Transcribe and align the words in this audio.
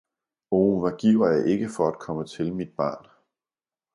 Oh, 0.51 0.79
hvad 0.81 0.97
giver 0.97 1.27
jeg 1.27 1.47
ikke 1.47 1.69
for 1.77 1.87
at 1.87 1.99
komme 1.99 2.25
til 2.25 2.53
mit 2.53 2.71
barn! 2.77 3.05